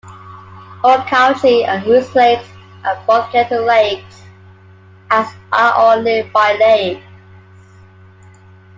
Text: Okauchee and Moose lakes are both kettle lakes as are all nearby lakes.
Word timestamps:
Okauchee 0.83 1.63
and 1.67 1.85
Moose 1.85 2.15
lakes 2.15 2.49
are 2.83 2.99
both 3.05 3.31
kettle 3.31 3.63
lakes 3.63 4.23
as 5.11 5.31
are 5.51 5.73
all 5.73 6.01
nearby 6.01 6.57
lakes. 6.59 7.03